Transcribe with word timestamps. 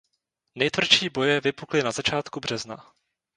Nejtvrdší 0.55 1.09
boje 1.09 1.41
vypukly 1.41 1.83
na 1.83 1.91
začátku 1.91 2.39
března. 2.39 2.91